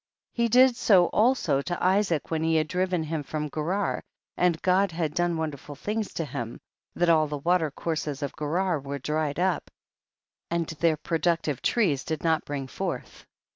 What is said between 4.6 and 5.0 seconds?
God